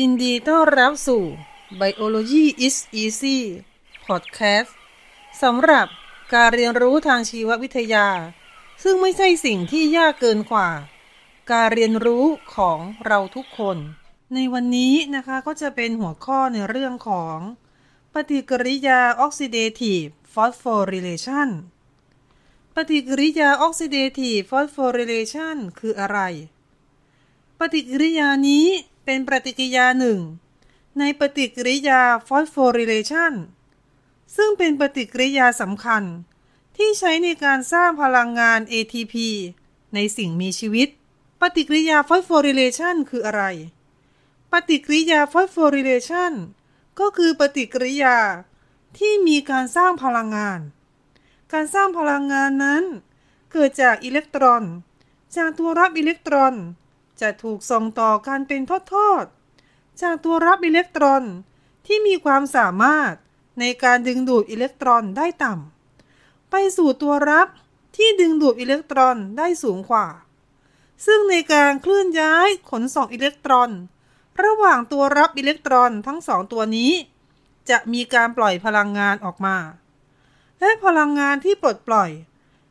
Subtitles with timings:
[0.00, 1.22] ยินดีต้อนรับสู่
[1.80, 3.38] Biology is Easy
[4.06, 4.70] Podcast
[5.42, 5.86] สำหรับ
[6.34, 8.08] การเรียนรู้ทางชีววิทยา
[8.82, 10.70] ซึ่งไม่ใช่สิ่งที่ยากเกินกว่า
[11.52, 12.24] การเรียนรู้
[12.56, 13.76] ของเราทุกคน
[14.34, 17.38] ในวันนี้นะคะก็จะเป็นหัวข้อในเรื่องของ
[18.14, 21.48] ปฏิกิริยา Oxidative Phosphorylation
[22.74, 26.18] ปฏิกิริยา Oxidative Phosphorylation คืออะไร
[27.58, 28.66] ปฏิกิริยานี้
[29.04, 30.20] เป็นปฏิกิริยาหนึ่ง
[30.98, 33.34] ในปฏิกิริยา Phosphorylation
[34.36, 36.02] ซึ่งเป็นปฏิกิริยาสำคัญ
[36.76, 39.14] ที่ใช้ในการสร้างพลังงาน ATP
[39.94, 40.88] ในสิ่งมีชีวิต
[41.40, 43.42] ปฏิกิริยา Phosphorylation คืออะไร
[44.52, 46.32] ปฏิกิริยา Phosphorylation
[47.00, 48.16] ก็คือปฏิกิริยา
[48.98, 50.60] ที่มีการสร้างพลังงาน
[51.52, 52.84] การสร้างพลังงานนั้น
[53.52, 54.62] เกิดจากอิเล็กตรอน
[55.36, 56.54] จากตัวรับอิเล็กตรอน
[57.20, 58.60] จะถูกส่งต่อกันเป็น
[58.92, 61.22] ทอดๆ จากตัวรับอิเล็กตรอน
[61.86, 63.12] ที่มีความสามารถ
[63.60, 67.48] ในการดึงดูดอิเล็กตรอนได้ต่ำ ไปสู่ตัวรับ
[67.96, 70.06] ที่ดึงดูดอิเล็กตรอนได้สูงกว่า
[71.06, 73.70] ซึ่งในการเคลื่อนย้ายขนส่งอิเล็กตรอน
[74.44, 76.92] ระหว่างตัวรับอิเล็กตรอนทั้งสองตัวนี้
[77.70, 79.56] จะมีการปล่อยพลังงานออกมา
[80.60, 82.10] และพลังงานที่ปลดปล่อย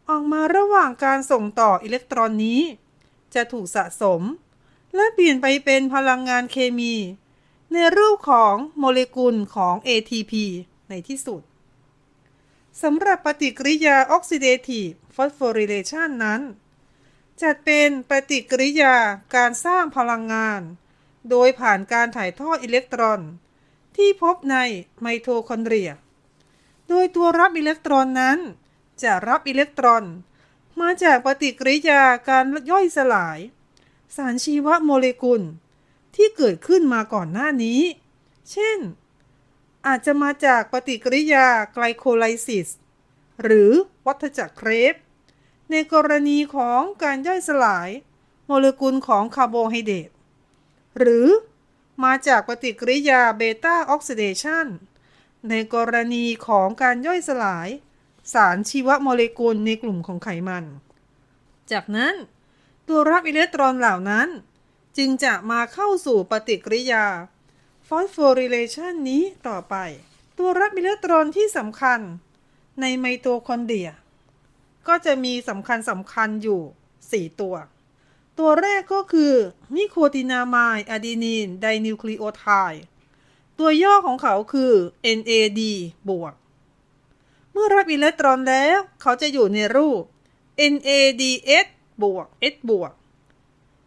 [0.10, 2.62] ออกมาระหว่างการส่งต่ออิเล็กตรอนนี้
[3.36, 4.22] จะถูกสะสม
[4.96, 6.94] และเปลี่ยนไปเป็นพลังงานเคมี
[7.74, 10.34] ในรูปของโมเลกุลของ ATP
[10.90, 11.42] ในที่สุด
[12.82, 16.42] สำหรับปฏิกิริยา Oxidative Phosphorylation นั้น
[17.42, 18.96] จัดเป็นปฏิกิริยา
[19.36, 20.62] การสร้างพลังงาน
[21.30, 23.20] โดยผ่านการถ่ายทอดอิเล็กตรอน
[23.98, 24.58] ที่พบใน
[25.02, 25.92] ไมโทคอนเดรีย
[26.88, 28.38] โดยตัวรับอิเล็กตรอนนั้น
[29.04, 30.04] จะรับอิเล็กตรอน
[30.80, 33.40] มาจากปฏิกิริยาการย่อยสลาย
[34.16, 35.42] สารชีวโมเลกุล
[36.16, 37.82] ที่เกิดขึ้นมาก่อนหน้านี้
[38.52, 38.80] เช่น
[39.88, 42.70] อาจจะมาจากปฏิกิริยาไกลโคไลซิส
[43.44, 43.72] หรือ
[44.06, 44.96] วัฏจักรเครป
[45.72, 47.90] ในกรณีของการย่อยสลาย
[48.46, 50.10] โมเลกุลของคาร์โบไฮเดรต
[50.98, 51.28] หรือ
[52.04, 54.68] มาจากปฏิกิริยา beta oxidation
[55.50, 57.68] ในกรณีของการย่อยสลาย
[58.34, 60.66] สารชีวโมเลกุลในกลุ่มของไขมัน
[61.72, 62.16] จากนั้น
[62.88, 64.28] ตัวรับอิเล็กตรอนเหล่านั้น
[64.98, 67.06] จึงจะมาเข้าสู่ปฏิกิริยา
[67.88, 69.76] phosphorylation นี้ต่อไป
[70.38, 72.00] ตัวรับอิเล็กตรอนที่สำคัญ
[72.82, 73.90] ในไมโตคอนเดรีย
[74.88, 76.62] ก็จะมีสำคัญสำคัญอยู่
[77.32, 77.56] 4 ตัว
[78.40, 79.34] ตัวแรกก็คือ
[79.76, 82.84] นิโคตินามายอะดีนีนไดนิวคลีโอไทด์
[83.60, 84.74] ตัวย่อของเขาคือ
[85.18, 85.62] NAD
[86.10, 86.34] บวก
[87.52, 90.02] เมื่อรับอิเล็กตรอนแล้ว เขาจะอยู่ในรูป
[90.74, 91.68] NADS
[92.04, 92.92] บวก S บวก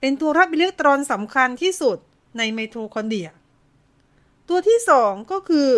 [0.00, 1.98] เป็นตัวรับอิเล็กตรอนสำคัญที่สุด
[2.38, 3.30] ในไมโทคอนเดรีย
[4.48, 5.70] ตัวที่2ก็คือ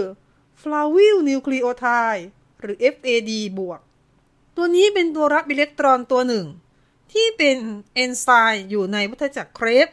[0.60, 2.24] flavyl nucleotide
[2.60, 3.80] หรือ FAD บวก
[4.56, 6.46] ตัวนี้เป็นตัวรับอิเล็กตรอนตัวหนึ่ง
[7.12, 7.56] ที่เป็น
[7.94, 9.88] เอนไซม์อยู่ในวัฏจักรเครป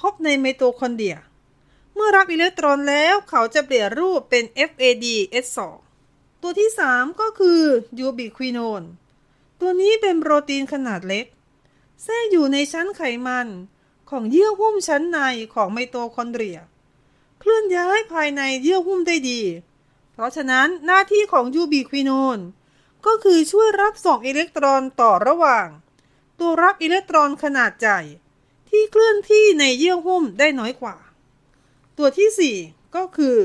[0.00, 1.16] พบในไมโทคอนเดรีย
[1.94, 5.58] เมื่อรับอิเล็กตรอนแล้วเขาจะเปลี่ยนรูปเป็น FADH2
[6.46, 7.60] ตัวที่ 3 ก็คือ
[7.98, 8.82] ubiquinone
[9.60, 11.26] ตัวนี้เป็นโปรตีนขนาดเล็ก
[12.02, 13.48] แทรกอยู่ในชั้นไขมัน
[14.10, 15.18] ของเยื่อหุ้มชั้นใน
[15.54, 16.58] ของไมโตคอนเดรีย
[17.38, 19.40] เคลื่อนย้ายภายในเยื่อหุ้มได้ดี
[20.12, 22.38] เพราะฉะนั้นหน้าที่ของ ubiquinone
[23.06, 25.66] ก็คือช่วยรับส่งอิเล็กตรอนต่อระหว่าง
[26.38, 28.00] ตัวรับอิเล็กตรอนขนาดใหญ่
[28.68, 30.96] ที่เคลื่อนที่ในเยื่อหุ้มได้น้อยกว่า
[31.98, 33.36] ตัวที่ 4 ก็คือ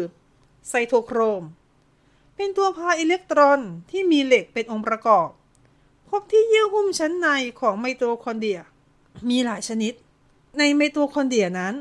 [0.67, 1.43] ไซโทโครม
[2.41, 3.59] เป็นตัวพาอิเล็กตรอน
[3.91, 5.29] ที่มีเหล็กเป็นองค์ประกอบ
[6.09, 7.27] พบที่เยื่อหุ้มชั้นใน
[7.59, 8.61] ของไมโตคอนเดรีย
[9.29, 9.93] มีหลายชนิด
[10.57, 11.75] ในไมโตคอนเดรียนั้น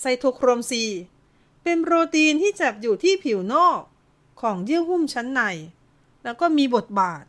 [0.00, 0.72] ไซโทโครม C
[1.62, 3.80] เป็นโปรตีนที่จับอยู่ที่ผิวนอก
[4.40, 5.42] ของเยื่อหุ้มชั้นใน
[6.24, 7.24] แล้วก็มีบทบาท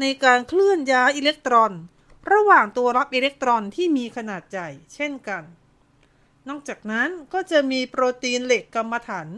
[0.00, 1.72] ในการเคลื่อนย้ายอิเล็กตรอน
[2.32, 5.42] ระหว่างตัวรับอิเล็กตรอนที่มีขนาดใหญ่เช่นกัน
[6.48, 9.28] นอกจากนั้นก็จะมีโปรตีนเหล็กกำมะถัน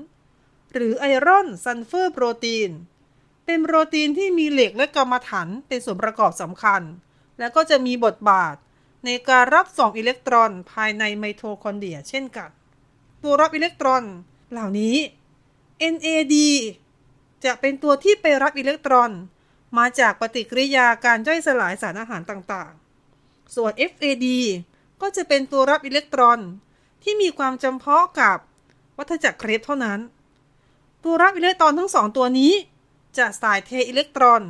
[0.72, 2.70] หรือ iron sulfur protein
[3.44, 6.82] เป็นโปรตีนที่มีเหล็กและกำมะถันเป็นส่วนประกอบสำคัญ
[7.38, 8.56] และก็จะมีบทบาท
[9.04, 12.50] ในการรับส่งอิเล็กตรอนภายในไมโทคอนเดรียเช่นกัน
[13.22, 14.02] ตัวรับอิเล็กตรอน
[14.52, 14.96] เหล่านี้
[15.94, 16.34] NAD
[17.44, 19.10] จะเป็นตัวที่ไปรับอิเล็กตรอน
[19.78, 24.26] มาจากปฏิกิริยาการย่อยสลายสารอาหารต่างๆ ส่วน FAD
[25.00, 26.38] ก็จะเป็นตัวรับอิเล็กตรอน
[27.02, 28.38] ที่มีความจำเพาะกับ
[28.98, 30.00] วัฏจักรเครปเท่านั้น
[31.04, 32.52] ตัวรับอิเล็กตรอนทั้งสองตัวนี้
[33.18, 34.42] จะถ่ายเทอิเล็กตรอน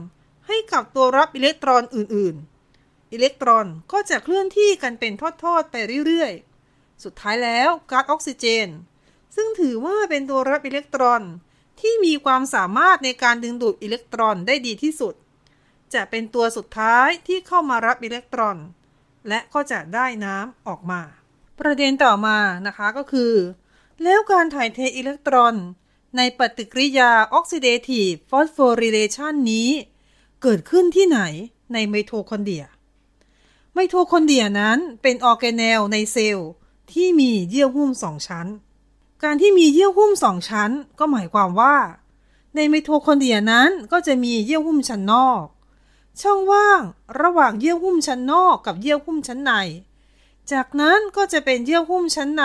[0.47, 5.13] ให้กับตัวรับอิเล็กตรอนอื่นๆ อิเล็กตรอนก็จะเคลื่อนที่กันเป็น
[5.43, 5.77] ทอดๆไป
[6.07, 8.69] เรื่อยๆ สุดท้ายแล้วก๊าซออกซิเจน
[9.37, 11.23] ซึ่งถือว่าเป็นตัวรับอิเล็กตรอน
[11.81, 15.15] ที่มีความสามารถในการดึงดูดอิเล็กตรอนได้ดีที่สุด
[15.95, 18.57] จะเป็นตัวสุดท้ายที่เข้ามารับอิเล็กตรอน
[19.29, 21.01] และก็จะได้น้ำออกมา
[21.61, 23.33] ประเด็นต่อมานะคะก็คือ
[24.03, 25.55] แล้วการถ่ายเทอิเล็กตรอน
[26.17, 29.69] ในปฏิกิริยา oxidative phosphorylation นี้
[30.43, 31.21] เกิดขึ้นที่ไหน
[31.73, 32.65] ในไมโทคอนเดรีย
[33.75, 36.51] ไมโทคอนเดรียนั้นเป็นออร์แกเนลในเซลล์
[36.93, 38.47] ที่มีเยื่อหุ้มสองชั้น
[39.23, 41.77] การที่มีเยื่อหุ้มสองชั้น ก็หมายความว่า
[42.55, 45.45] ในไมโทคอนเดรียนั้นก็จะมีเยื่อหุ้มชั้นนอก
[46.21, 46.81] ช่องว่าง
[47.21, 49.53] ระหว่างเยื่อหุ้มชั้นนอกกับเยื่อหุ้มชั้นใน
[50.53, 52.45] จากนั้นก็จะเป็นเยื่อหุ้มชั้นใน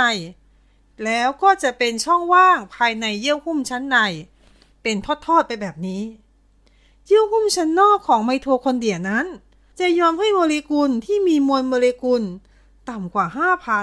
[1.03, 3.97] แล้วก็จะเป็นช่องว่างภายในเยื่อหุ้มชั้นใน
[4.83, 4.95] เป็น
[5.25, 6.03] ทอดๆไปแบบนี้
[7.05, 9.25] เยื่อหุ้มชั้นนอกของไมโทคอนเดรียนั้น
[9.79, 12.23] จะยอมให้โมเลกุลที่มีมวลโมเลกุล
[12.89, 13.27] ต่ำกว่า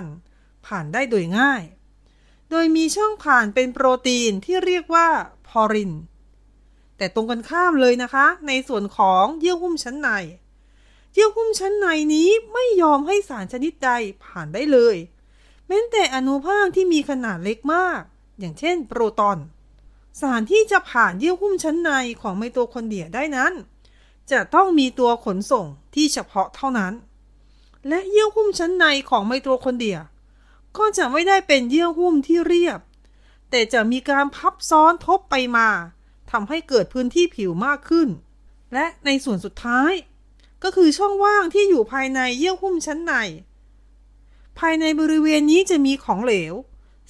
[0.05, 1.63] 5,000 ผ่านได้โดยง่าย
[2.51, 5.09] โดยมีช่องผ่านเป็นโปรตีนที่เรียกว่า
[5.49, 5.93] พอริน
[6.97, 10.09] แต่ตรงกันข้ามเลยนะคะ ในส่วนของเยื่อหุ้มชั้นใน
[11.15, 13.91] เยื่อหุ้มชั้นในนี้ไม่ยอมให้สารชนิดใด
[14.25, 14.97] ผ่านได้เลย
[15.73, 18.01] แม้แต่อนุภาคที่มีขนาดเล็กมาก
[18.39, 19.39] อย่างเช่น โปรตอน
[20.21, 21.91] สารที่จะผ่านเยื่อหุ้มชั้นใน
[22.21, 23.53] ของไมโตคอนเดรียได้นั้น
[24.31, 26.93] จะต้องมีตัวขนส่งที่เฉพาะเท่านั้น
[27.89, 29.99] และเยื่อหุ้มชั้นในของไมโตคอนเดรีย
[30.79, 32.81] ก็จะไม่ได้เป็นเยื่อหุ้มที่เรียบ
[33.51, 35.69] แต่จะมีการพับซ้อนทบไปมา
[36.31, 38.09] ทำให้เกิดพื้นที่ผิวมากขึ้น
[38.73, 39.93] และในส่วนสุดท้าย
[40.63, 43.15] ก็คือช่องว่างที่อยู่ภายในเยื่อหุ้มชั้นใน
[44.59, 46.55] ภายในบริเวณนี้จะมีของเหลว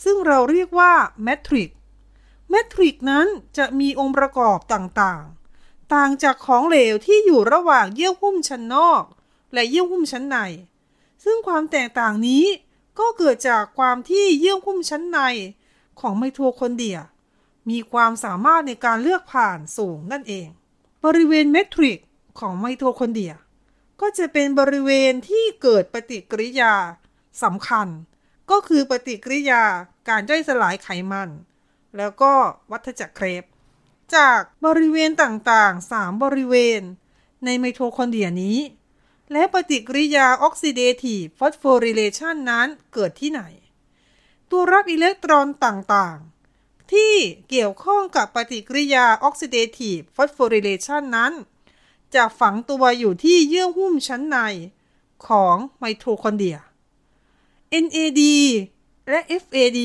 [0.05, 0.93] ซึ่งเราเรียกว่า
[1.23, 1.71] แมทริก
[2.51, 3.27] แมทริกนั้น
[3.59, 9.03] จะมีองค์ประกอบต่างๆ ต่างจากของเหลวที่อยู่ระหว่างเยื่อหุ้มชั้นนอก
[9.53, 10.37] และเยื่อหุ้มชั้นใน
[11.25, 12.45] ซึ่งความแตกต่างนี้
[12.99, 15.19] ก็เกิดจากความที่เยื่อหุ้มชั้นใน
[16.01, 16.99] ของไมโทคอนเดรีย
[17.71, 20.49] มีความสามารถในการเลือกผ่านสูงนั่นเอง
[21.05, 21.99] บริเวณ matrix
[22.39, 23.35] ของไมโทคอนเดรีย
[24.01, 26.75] ก็จะเป็นบริเวณที่เกิดปฏิกิริยา
[27.43, 27.89] สำคัญ
[28.51, 29.65] ก็คือปฏิกิริยา
[30.09, 31.31] การย่อยสลายไขมัน
[31.97, 32.33] แล้วก็
[32.71, 33.45] วัฏจักรเครป
[34.17, 36.81] จากบริเวณต่างๆ 3 บริเวณ
[37.45, 38.59] ในไมโทคอนเดรียนี้
[39.33, 43.43] และปฏิกิริยา oxidative phosphorylation นั้นเกิดที่ไหน
[44.51, 47.15] ตัวรับอิเล็กตรอนต่างๆ ที่
[47.51, 51.33] เกี่ยวข้องกับปฏิกิริยา oxidative phosphorylation นั้น
[52.15, 54.39] จะฝังตัวอยู่ที่เยื่อหุ้มชั้นใน
[55.27, 56.59] ของไมโทคอนเดรีย
[57.85, 58.23] NAD
[59.09, 59.81] และ FAD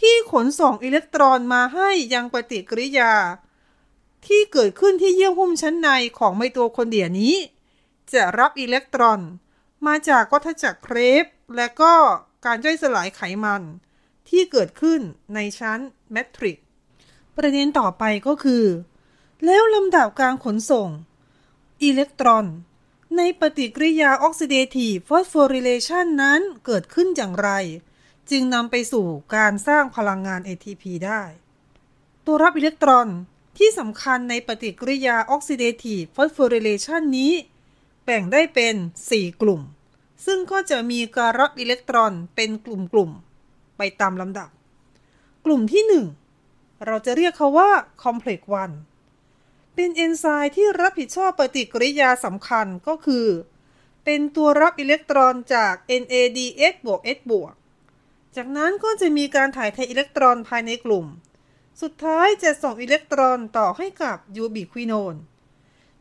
[0.00, 3.12] ที่ขนส่งอิเล็กตรอนมาให้ยังปฏิกิริยา
[4.26, 5.88] ที่เกิดขึ้นที่เยื่อหุ้มชั้นใน
[6.18, 7.34] ของไมโตคอนเดรียนี้
[8.12, 9.20] จะรับอิเล็กตรอน
[9.86, 11.26] มาจากวัฏจักรเครป
[11.56, 11.92] และก็
[12.44, 13.62] การย่อยสลายไขมัน
[14.28, 15.00] ที่เกิดขึ้น
[15.34, 15.78] ในชั้น
[16.12, 16.58] matrix
[17.36, 18.64] ประเด็นต่อไปก็คือ
[19.44, 20.88] แล้วลำดับการขนส่ง
[21.82, 22.46] อิเล็กตรอน
[23.14, 27.50] ในปฏิกิริยา oxidative phosphorylation นั้นเกิดขึ้นอย่างไร
[28.30, 29.06] จึงนำไปสู่
[29.36, 31.22] การสร้างพลังงาน ATP ได้
[32.24, 33.08] ตัวรับอิเล็กตรอน
[33.58, 37.32] ที่สำคัญในปฏิกิริยา oxidative phosphorylation นี้
[38.04, 38.74] แบ่งได้เป็น
[39.08, 39.60] 4 กลุ่ม
[40.26, 44.48] ซึ่งก็จะมีการรับอิเล็กตรอนเป็นกลุ่มๆ ไปตามลำดับ
[45.44, 45.84] กลุ่มที่
[46.38, 47.70] 1 เราจะเรียกเขาว่า
[48.02, 48.40] Complex
[48.72, 48.95] 1
[49.76, 53.26] เป็นเอนไซม์ที่รับผิดชอบปฏิกิริยาสำคัญก็คือ
[54.04, 57.52] เป็นตัวรับอิเล็กตรอนจาก NADH บวก H บวก
[58.36, 61.06] จากนั้นก็จะมีการถ่ายเทอิเล็กตรอนภายในกลุ่ม
[61.82, 65.14] สุดท้ายจะส่งอิเล็กตรอนต่อให้กับยูบิควินอน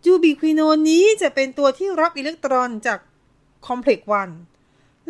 [0.06, 3.00] ยูบิควินอนนี้จะเป็นตัวที่รับอิเล็กตรอนจาก
[3.68, 4.30] คอมเพล็กซ์วัน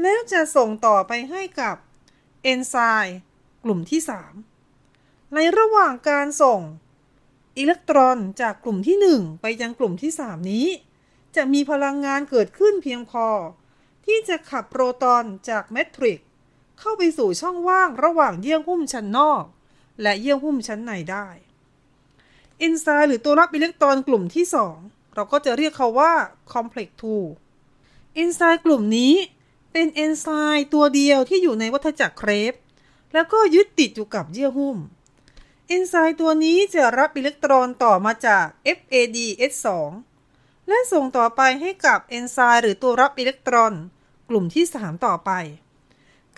[0.01, 1.75] แล้วจะส่งต่อไปให้กับ
[2.43, 3.17] เอนไซม์
[3.63, 4.01] กลุ่มที่
[4.67, 6.61] 3 ในระหว่างการส่ง
[7.57, 10.67] อิเล็กตรอนจากกลุ่มที่ 1 ไปยังกลุ่มที่ 3 นี้
[11.35, 13.27] จะมีพลังงานเกิดขึ้นเพียงพอ
[14.05, 16.19] ที่จะขับโปรตอนจากแมทริก
[16.79, 19.43] เข้าไปสู่ช่องว่างระหว่างเยื่อหุ้มชั้นนอก
[20.01, 21.27] และเยื่อหุ้มชั้นในได้
[22.59, 24.45] เอนไซม์หรือตัวรับอิเล็กตรอนกลุ่มที่
[24.79, 26.13] 2 เราก็จะเรียกเขาว่า
[26.53, 26.89] complex
[27.51, 29.13] 2เอนไซม์กลุ่มนี้
[29.71, 32.53] เป็นเอนไซม์ตัวเดียวที่อยู่ในวัฏจักรเครป
[33.13, 34.77] แล้วก็ยึดติดอยู่กับเยื่อหุ้ม
[35.69, 38.45] เอนไซม์ตัวนี้จะรับอิเล็กตรอนต่อมาจาก
[38.77, 39.67] FADH2
[40.67, 43.73] และส่งต่อไปให้กับเอนไซม์หรือตัวรับอิเล็กตรอน
[44.29, 45.31] กลุ่มที่ 3 ต่อไป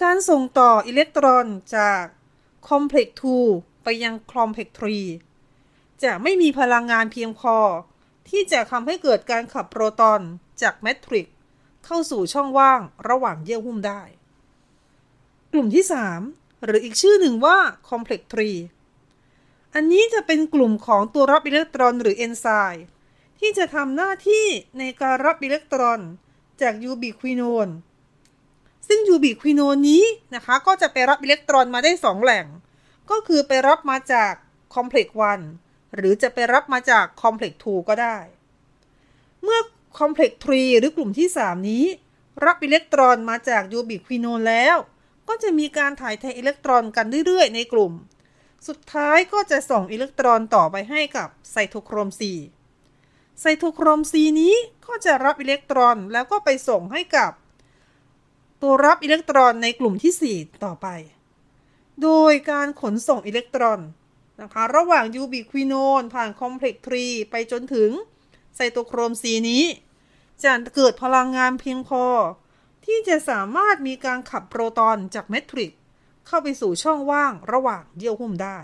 [0.01, 2.03] การส่งต่ออิเล็กตรอนจาก
[2.67, 3.09] Complex
[3.47, 4.69] 2 ไปยัง Complex
[5.31, 7.57] 3 จะไม่มีพลังงานเพียงพอ
[8.29, 10.21] ที่จะทำให้เกิดการขับโปรตอน
[10.61, 11.27] จากแมทริก
[11.85, 14.01] เข้าสู่ช่องว่างระหว่างเยื่อหุ้มได้
[15.51, 15.85] กลุ่มที่
[16.23, 17.57] 3 หรืออีกชื่อหนึ่งว่า
[17.89, 18.76] complex 3
[19.75, 22.85] อันนี้จะเป็นกลุ่มของตัวรับอิเล็กตรอนหรือเอนไซม์
[23.39, 24.45] ที่จะทำหน้าที่
[24.79, 25.99] ในการรับอิเล็กตรอน
[26.61, 27.69] จาก ubiquinone
[28.87, 30.03] ซึ่ง ubiquinone นี้
[30.35, 32.45] นะคะ ก็จะไปรับอิเล็กตรอนมาได้ 2 แหล่ง
[33.09, 34.33] ก็คือไปรับมาจาก
[34.75, 35.15] complex
[35.59, 38.17] 1หรือจะไปรับมาจาก complex 2ก็ได้
[39.43, 39.59] เมื่อ
[39.99, 41.85] complex 3หรือกลุ่มที่ 3 นี้
[42.45, 44.77] รับอิเล็กตรอนมาจาก ubiquinone แล้ว
[45.27, 47.93] ก็จะมีการถ่ายเทอิเล็กตรอนกันเรื่อยๆ ในกลุ่ม
[48.67, 52.21] สุดท้ายก็จะส่งอิเล็กตรอนต่อไปให้กับ cytochrome C
[53.41, 54.55] cytochrome C นี้
[54.87, 57.31] ก็จะรับอิเล็กตรอนแล้วก็ไปส่งให้กับ
[58.61, 60.87] ตัวรับอิเล็กตรอนในกลุ่มที่ 4 ต่อไป
[62.03, 63.79] โดยการขนส่งอิเล็กตรอน
[64.41, 67.91] นะคะระหว่าง ubiquinone ผ่าน complex 3ไปจนถึง
[68.55, 69.63] cytochrome C นี้
[70.43, 72.05] จะเกิดพลังงานเพียงพอ
[72.85, 75.71] ที่จะสามารถมีการขับโปรตอนจาก matrix
[76.27, 78.59] เข้าไปสู่ช่องว่างระหว่างเยื่อหุ้มได้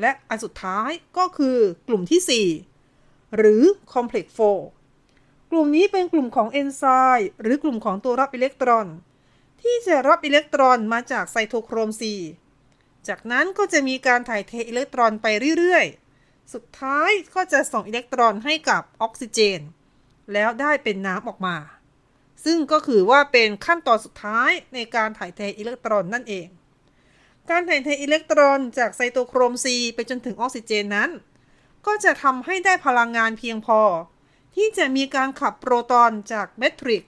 [0.00, 2.46] และอันสุดท้ายก็คือกลุ่มที่
[2.96, 3.62] 4 หรือ
[3.92, 4.26] Complex
[4.88, 6.82] 4 กลุ่มนี้เป็นกลุ่มของเอนไซ
[7.16, 8.86] ม์หรือกลุ่มของตัวรับอิเล็กตรอน
[9.62, 12.02] ที่จะรับอิเล็กตรอนมาจาก cytochrome C
[13.08, 15.26] จากนั้นก็จะมีการถ่ายเทอิเล็กตรอนไป
[15.58, 19.60] เรื่อยๆ สุดท้ายก็จะส่งอิเล็กตรอนให้กับออกซิเจน
[20.32, 21.56] แล้วได้เป็นน้ำออกมา
[22.44, 26.48] ซึ่งก็ถือว่าเป็นขั้นตอนสุดท้ายในการถ่ายเทอิเล็กตรอนนั่นเอง
[27.50, 31.10] การถ่ายเทอิเล็กตรอนจาก cytochrome C ไปจนถึงออกซิเจนนั้น
[31.86, 33.80] ก็จะทำให้ได้พลังงานเพียงพอ
[34.54, 37.04] ที่จะมีการขับโปรตอนจาก matrix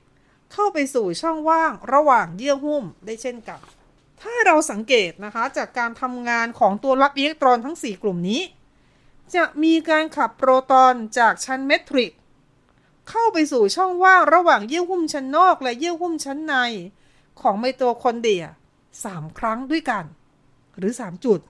[0.53, 3.61] เข้าไปสู่ช่องว่างระหว่างเยื่อหุ้มได้เช่นกัน
[4.21, 8.43] ถ้าเราสังเกตนะคะจากการทำงานของตัวรับอิเล็กตรอนทั้ง 4 กลุ่มนี้
[9.35, 12.13] จะมีการขับโปรตอนจากชั้น matrix
[13.11, 16.55] เข้าไปสู่ช่องว่างระหว่างเยื่อหุ้มชั้นนอกและเยื่อหุ้มชั้นใน
[17.41, 18.45] ของไมโตคอนเดรีย
[18.91, 20.05] 3ครั้งด้วยกัน
[20.79, 21.41] หรือ 3 จุด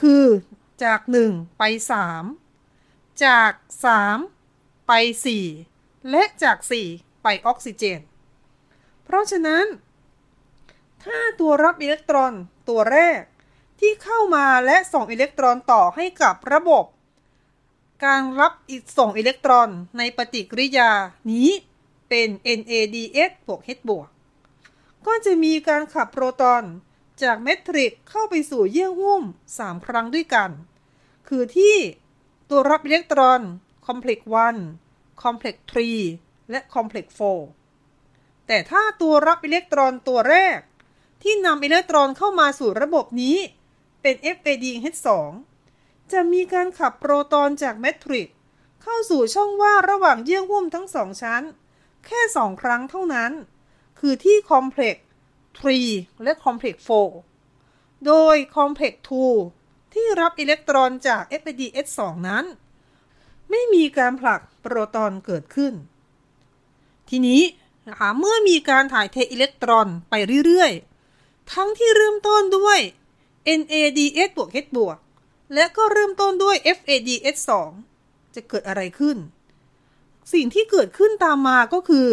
[0.00, 0.24] คือ
[0.84, 1.62] จาก 1 ไป
[2.42, 3.52] 3 จาก
[4.20, 4.92] 3 ไป
[5.52, 6.58] 4 และจาก
[6.90, 8.00] 4 ไปออกซิเจน
[9.04, 9.66] เพราะฉะนั้น
[11.04, 12.32] ถ้าตัวรับอิเล็กตรอน
[12.68, 13.20] ตัวแรก
[13.80, 16.84] ที่เข้ามาและส่งอิเล็กตรอนต่อให้กับระบบ
[18.04, 20.90] การรับอีกส่งอิเล็กตรอนในปฏิกิริยา
[21.30, 21.48] นี้
[22.08, 24.08] เป็น NADS บวก H บวก
[25.06, 26.64] ก็จะมีการขับโปรตอน
[27.22, 29.22] จากเมทริกเข้าไปสู่เยื่อหุ้ม
[29.54, 30.50] 3 ครั้งด้วยกัน
[31.28, 31.76] คือที่
[32.50, 33.40] ตัวรับอิเล็กตรอน
[33.86, 34.20] Complex
[34.70, 35.56] 1 Complex
[36.04, 37.06] 3และ Complex
[37.76, 40.58] 4แต่ถ้าตัวรับอิเล็กตรอนตัวแรก
[41.22, 43.36] ที่นำอิเล็กตรอนเข้ามาสู่ระบบนี้
[44.02, 45.08] เป็น FADH2
[46.12, 48.28] จะมีการขับโปรตอนจากเมทริก
[48.82, 51.42] เข้าสู่ช่องว่างระหว่างเยื่อหุ้มทั้งสองชั้น
[52.06, 53.32] แค่2ครั้งเท่านั้น
[53.98, 54.96] คือที่ Complex
[55.60, 56.76] 3และ Complex
[57.40, 58.94] 4โดย Complex
[59.44, 62.44] 2ที่รับอิเล็กตรอนจาก FADH2 นั้น
[63.50, 65.74] ไม่มีการผลักโปรตอนเกิดขึ้น
[67.08, 67.42] ทีนี้
[67.88, 70.14] นะคะเมื่อมีการถ่ายเทอิเล็กตรอนไป
[70.46, 72.78] เรื่อยๆ ทั้งที่เริ่มต้นด้วย
[73.58, 74.98] NADS บวก H บวก
[75.54, 77.50] และก็เริ่มต้นด้วย FADH2
[78.34, 79.16] จะเกิดอะไรขึ้น
[80.32, 82.08] สิ่งที่เกิดขึ้นตามมาก็คือ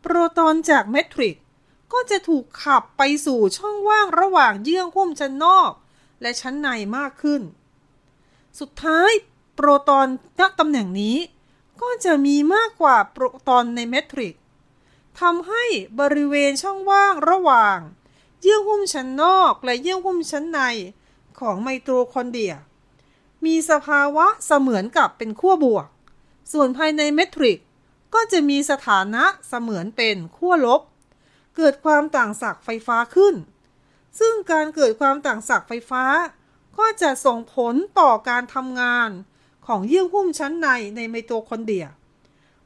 [0.00, 1.36] โปรตอนจากเมทริก
[1.92, 5.70] ก็จะถูกขับไปสู่ช่องว่างระหว่างเยื่อหุ้มชั้นนอก
[6.22, 7.42] และชั้นในมากขึ้น
[8.60, 9.10] สุดท้าย
[9.54, 10.06] โปรตอน
[10.38, 11.16] ณตำแหน่งนี้
[11.82, 14.34] ก็จะมีมากกว่าโปรตอนในเมทริก
[15.20, 15.64] ทำให้
[16.00, 17.78] บริเวณช่องว่างระหว่าง
[18.40, 20.60] เยื่อหุ้มชั้นนอกและเยื่อหุ้มชั้นใน
[21.40, 22.54] ของไมโตคอนเดรีย
[23.44, 25.86] มีสภาวะเสมือนกับเป็นขั้วบวก
[26.52, 27.58] ส่วนภายใน matrix
[28.14, 30.80] ก็จะมีสถานะเสมือนเป็นขั้วลบ
[31.56, 33.34] เกิดความต่างศักย์ไฟฟ้าขึ้น
[34.18, 36.04] ซึ่งการเกิดความต่างศักย์ไฟฟ้า
[36.78, 39.10] ก็จะส่งผลต่อการทำงาน
[39.66, 41.86] ของเยื่อหุ้มชั้นในในไมโตคอนเดรีย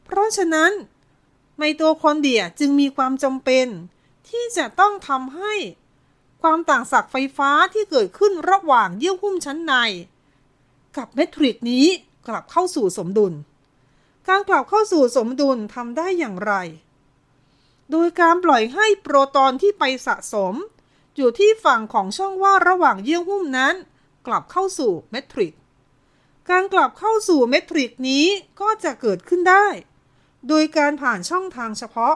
[0.04, 0.72] เพราะฉะนั้น
[1.58, 3.66] ไมโตคอนเดรียจึงมีความจำเป็น
[4.28, 5.54] ที่จะต้องทำให้
[6.42, 9.74] ความต่างศักย์ไฟฟ้าที่เกิดขึ้นระหว่างเยื่อหุ้มชั้นใน
[10.96, 11.86] กับเมทริกนี้
[12.28, 13.32] กลับเข้าสู่สมดุล
[14.28, 16.52] การกลับเข้าสู่สมดุลทำได้อย่างไร
[17.90, 20.54] โดยการปล่อยให้โปรตอนที่ไปสะสม
[21.16, 23.74] อยู่ที่ฝั่งของช่องว่างระหว่างเยื่อหุ้มนั้น
[24.26, 25.54] กลับเข้าสู่เมทริก
[26.50, 28.26] การกลับเข้าสู่เมทริกนี้
[28.60, 29.66] ก็จะเกิดขึ้นได้
[30.48, 32.14] โดยการผ่านช่องทางเฉพาะ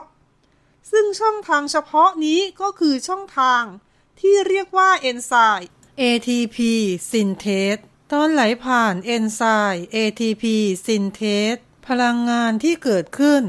[0.91, 3.63] ซึ่งช่องทางเฉพาะนี้ก็คือช่องทาง
[4.19, 5.67] ที่เรียกว่าเอนไซม์
[6.01, 6.57] ATP
[7.11, 7.81] synthase
[8.11, 10.43] ตอนไหลผ่านเอนไซม์ ATP
[10.85, 13.43] synthase พลังงานที่เกิดขึ้น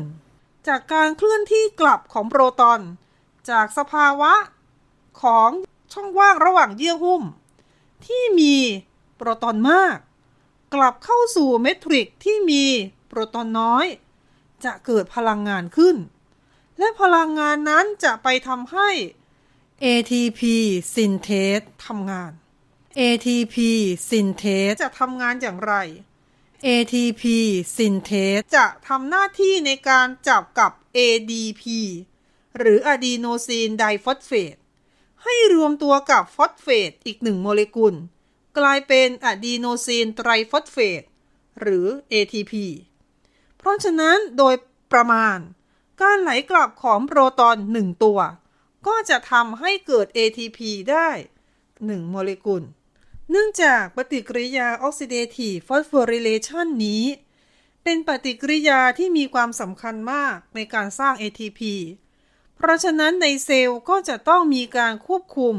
[0.69, 2.81] จากการเคลื่อนที่กลับของโปรตอน
[3.51, 4.35] จากสภาวะ
[5.23, 5.51] ของ
[5.93, 7.23] ช่องว่างระหว่างเยื่อหุ้ม
[8.07, 8.57] ที่มี
[9.17, 9.97] โปรตอนมาก
[10.75, 12.65] กลับเข้าสู่เมทริกที่มี
[13.09, 13.87] โปรตอนน้อย
[14.65, 15.97] จะเกิดพลังงานขึ้น
[16.79, 18.89] และพลังงานนั้นจะไปทำให้
[19.87, 20.40] ATP
[20.94, 22.32] synthase ทำงาน
[22.99, 23.56] ATP
[24.08, 25.75] synthase จะทำงานอย่างไร
[26.66, 27.23] ATP
[27.76, 31.62] synthase จะทำหน้าที่ในการจับกับ ADP
[32.58, 34.56] หรืออะดีโนซีนไดฟอสเฟต
[35.23, 37.94] ให้รวมตัวกับฟอสเฟตอีกหนึ่งโมเลกุล
[38.58, 41.02] กลายเป็น adenosine triphosphate
[41.61, 42.52] หรือ ATP
[43.58, 44.54] เพราะฉะนั้นโดย
[44.92, 45.38] ประมาณ
[46.00, 48.20] การไหลกลับของโปรตอนหนึ่งตัว
[48.87, 50.58] ก็จะทำให้เกิด ATP
[50.90, 51.08] ได้
[51.58, 52.62] 1 โมเลกุล
[53.30, 57.04] เนื่องจากปฏิกิริยา oxidative phosphorylation นี้
[57.85, 61.61] เป็นปฏิกิริยาที่มีความสำคัญมากในการสร้าง ATP
[62.56, 65.56] เพราะฉะนั้นในเซลล์ก็จะต้องมีการควบคุม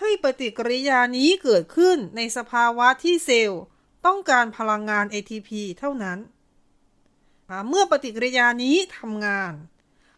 [0.00, 3.62] ให้ปฏิกิริยานี้เกิดขึ้นในสภาวะที่เซลล์
[4.06, 6.18] ต้องการพลังงาน ATP เท่านั้น
[7.68, 9.52] เมื่อปฏิกิริยานี้ทำงาน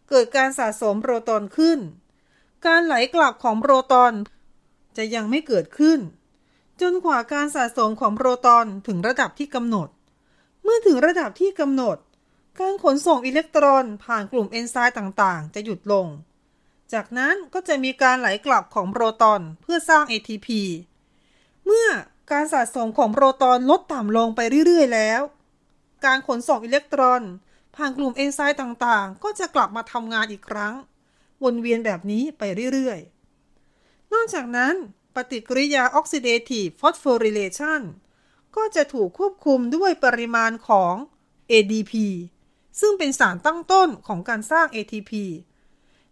[0.09, 1.79] เกิดการสะสมโปรตอนขึ้น
[2.65, 4.13] การไหลกลับของโปรตอน
[4.97, 5.99] จะยังไม่เกิดขึ้น
[6.81, 9.87] จนกว่าการสะสมของโปรตอนถึงระดับที่กำหนด
[10.63, 11.97] เมื่อถึงระดับที่กำหนด
[12.59, 16.07] การขนส่งอิเล็กตรอนผ่านกลุ่มเอนไซม์ต่างๆ จะหยุดลง
[16.93, 20.47] จากนั้นก็จะมีการไหลกลับของโปรตอนเพื่อสร้าง ATP
[21.65, 21.87] เมื่อ
[22.31, 25.21] การสะสมของโปรตอนลดต่ำลงไปเรื่อยๆ แล้ว
[26.05, 27.21] การขนส่งอิเล็กตรอน
[27.75, 30.73] ผ่านกลุ่มเอนไซม์ต่างๆ ก็จะกลับมาทำงานอีกครั้ง
[31.43, 34.73] วนเวียนแบบนี้ไปเรื่อยๆ นอกจากนั้น
[35.15, 37.81] ปฏิกิริยา oxidative phosphorylation
[38.55, 40.93] ก็จะถูกควบคุมด้วยปริมาณของ
[41.51, 41.93] ADP
[42.79, 45.11] ซึ่งเป็นสารตั้งต้นของการสร้าง ATP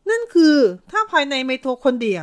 [0.10, 0.58] นั่นคือ
[0.92, 2.22] ถ้าภายในไมโทคอนเดรีย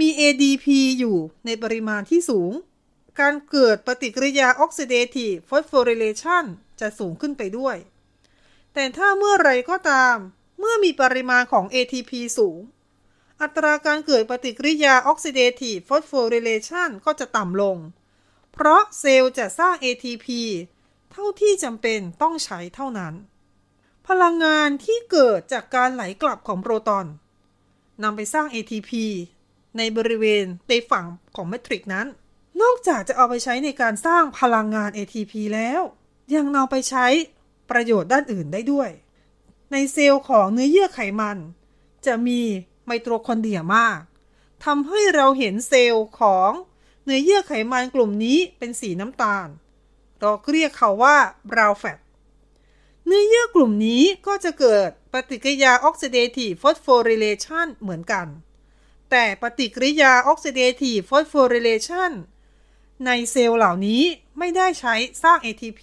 [0.00, 0.66] มี ADP
[0.98, 2.52] อยู่ในปริมาณที่สูง
[3.20, 6.44] การเกิดปฏิกิริยา oxidative phosphorylation
[6.80, 7.76] จะสูงขึ้นไปด้วย
[8.74, 10.16] แต่ถ้าเมื่อไรก็ตาม
[10.58, 12.60] เมื่อมีปริมาณของ ATP สูง
[13.42, 17.76] อัตราการเกิดปฏิกิริยา oxidative phosphorylation ก็จะต่ำลง
[18.52, 20.26] เพราะเซลล์จะสร้าง ATP
[21.12, 23.14] เท่าที่จำเป็นต้องใช้เท่านั้น
[24.08, 27.06] พลังงานที่เกิดจากการไหลกลับของโปรตอน
[28.02, 28.90] นำไปสร้าง ATP
[29.76, 32.06] ในบริเวณในฝั่งของเมทริกนั้น
[32.62, 35.82] นอกจากจะเอาไปใช้ในการสร้างพลังงาน ATP แล้ว
[36.34, 37.06] ยังนำไปใช้
[37.70, 38.90] ประโยชน์ด้านอื่นได้ด้วย
[39.74, 41.38] ในเซลล์ของเนื้อเยื่อไขมัน
[42.06, 42.40] จะมี
[42.86, 44.00] ไมโทคอนเดรียมาก
[44.64, 46.50] ทำให้เราเห็นเซลล์ของ
[47.04, 49.48] เนื้อเยื่อไขมันกลุ่มนี้เป็นสีน้ำตาล
[50.20, 51.16] เราเรียกเขาว่า
[51.50, 51.98] brown fat
[53.06, 58.26] เนื้อเยื่อกลุ่มนี้ก็จะเกิดปฏิกิริยา oxidative phosphorylation เหมือนกัน
[59.10, 62.12] แต่ปฏิกิริยา oxidative phosphorylation
[63.06, 64.02] ในเซลล์เหล่านี้
[64.38, 65.82] ไม่ได้ใช้สร้าง ATP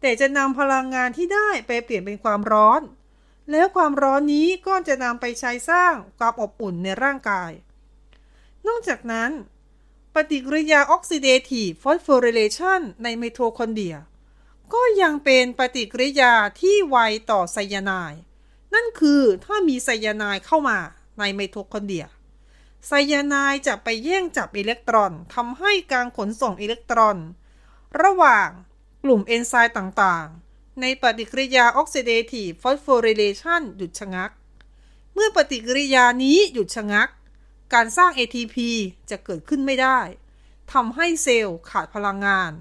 [0.00, 2.80] แต่จะนำพลังงานที่ได้ไปเปลี่ยนเป็นความร้อน
[3.50, 7.50] แล้วความร้อนนี้ก็จะนำไปใช้สร้างความอบอุ่นในร่างกาย
[8.68, 9.30] นอกจากนั้น
[10.14, 13.96] ปฏิกิริยา oxidative phosphorylation ในไมโทคอนเดรีย
[14.74, 16.96] ก็ยังเป็นปฏิกิริยาที่ไว
[17.30, 18.20] ต่อไซยาไนด์
[18.74, 20.78] นั่นคือถ้ามีไซยาไนด์เข้ามา
[21.18, 22.06] ในไมโทคอนเดรีย
[22.86, 27.16] ไซยาไนด์จะไปแย่งจับอิเล็กตรอนทำให้การขนส่งอิเล็กตรอน
[28.02, 28.48] ระหว่าง
[29.02, 34.30] กลุ่มเอนไซม์ต่างๆ ในปฏิกิริยา oxidative phosphorylation หยุดชะงัก
[35.14, 37.08] เมื่อปฏิกิริยานี้หยุดชะงัก
[37.74, 38.56] การสร้าง ATP
[39.10, 40.00] จะเกิดขึ้นไม่ได้
[40.72, 42.52] ทำให้เซลล์ขาดพลังงาน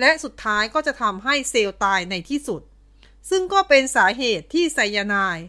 [0.00, 2.62] และสุดท้ายก็จะทำให้เซลล์ตายในที่สุด
[3.30, 5.46] ซึ่งก็เป็นสาเหตุที่ไซยาไนด์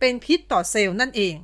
[0.00, 1.36] เป็นพิษต่อเซลล์นั่นเอง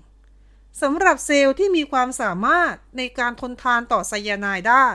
[0.83, 4.89] สำหรับเซลล์ที่มีความสามารถในการทนทานต่อไซยาไนด์ได้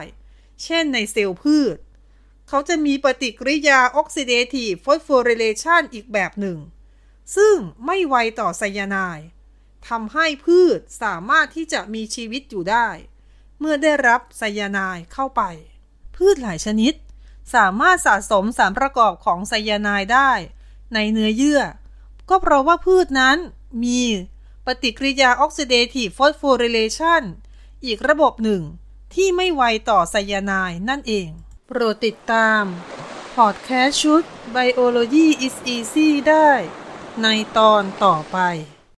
[0.62, 1.76] เช่นในเซลล์พืช
[2.48, 6.58] เขาจะมีปฏิกิริยา oxidative phosphorylation อีกแบบหนึ่ง
[7.36, 7.56] ซึ่ง
[7.86, 9.26] ไม่ไวต่อไซยาไนด์
[9.88, 12.88] ทำให้พืชสามารถที่จะมีชีวิตอยู่ได้
[13.58, 15.42] เมื่อได้รับไซยาไนด์เข้าไป
[16.16, 16.94] พืชหลายชนิด
[17.54, 20.32] สามารถสะสมสารประกอบของไซยาไนด์ได้
[20.94, 21.62] ในเนื้อเยื่อ
[22.28, 23.38] ก็เพราะว่าพืชนั้น
[23.84, 24.02] มี
[24.66, 27.22] ปฏิกิริยา oxidative phosphorylation
[27.84, 28.62] อีกระบบหนึ่ง
[29.14, 31.28] ที่ไม่ไวต่อไซยาไนด์นั่นเอง
[31.70, 32.62] โปรดติดตาม
[33.36, 34.22] พอดแคสต์ชุด
[34.54, 36.50] Biology is Easy ได้
[37.22, 37.28] ใน
[37.58, 38.38] ตอนต่อไป